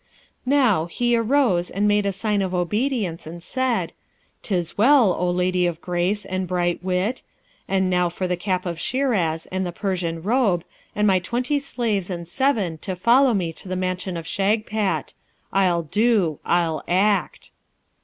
Now, 0.47 0.87
he 0.87 1.15
arose 1.15 1.69
and 1.69 1.87
made 1.87 2.05
the 2.05 2.11
sign 2.11 2.41
of 2.41 2.55
obedience 2.55 3.27
and 3.27 3.43
said, 3.43 3.93
''Tis 4.41 4.75
well, 4.75 5.13
O 5.13 5.29
lady 5.29 5.67
of 5.67 5.79
grace 5.79 6.25
and 6.25 6.47
bright 6.47 6.83
wit! 6.83 7.21
and 7.67 7.87
now 7.87 8.09
for 8.09 8.27
the 8.27 8.35
cap 8.35 8.65
of 8.65 8.79
Shiraz 8.79 9.45
and 9.51 9.63
the 9.63 9.71
Persian 9.71 10.23
robe, 10.23 10.63
and 10.95 11.05
my 11.05 11.19
twenty 11.19 11.59
slaves 11.59 12.09
and 12.09 12.27
seven 12.27 12.79
to 12.79 12.95
follow 12.95 13.35
me 13.35 13.53
to 13.53 13.67
the 13.67 13.75
mansion 13.75 14.17
of 14.17 14.25
Shagpat. 14.25 15.13
I'll 15.53 15.83
do: 15.83 16.39
I'll 16.43 16.83
act.' 16.87 17.51